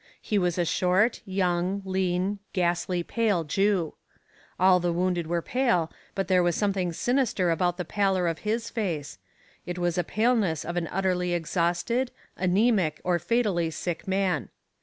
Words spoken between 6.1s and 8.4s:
but there was something sinister about the pallor of